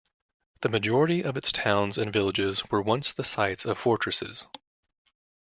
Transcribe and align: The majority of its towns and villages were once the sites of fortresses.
The 0.61 0.69
majority 0.69 1.23
of 1.23 1.37
its 1.37 1.51
towns 1.51 1.99
and 1.99 2.11
villages 2.11 2.67
were 2.71 2.81
once 2.81 3.13
the 3.13 3.23
sites 3.23 3.65
of 3.67 3.77
fortresses. 3.77 4.47